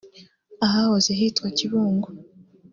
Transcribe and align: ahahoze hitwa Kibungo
ahahoze 0.65 1.09
hitwa 1.19 1.47
Kibungo 1.57 2.09